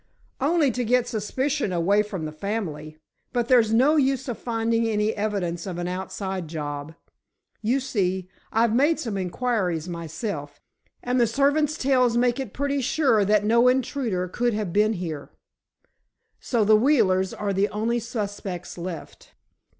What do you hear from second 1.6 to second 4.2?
away from the family. But there's no